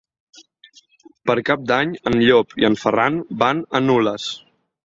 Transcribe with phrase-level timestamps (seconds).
[1.29, 4.31] Per Cap d'Any en Llop i en Ferran van a Nules.